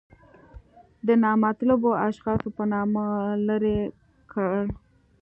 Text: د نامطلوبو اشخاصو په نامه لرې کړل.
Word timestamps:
د 1.07 1.09
نامطلوبو 1.23 1.89
اشخاصو 2.07 2.49
په 2.57 2.63
نامه 2.73 3.03
لرې 3.47 3.79
کړل. 4.31 4.67